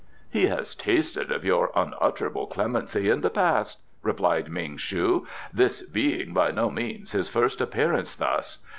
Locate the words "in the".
3.11-3.29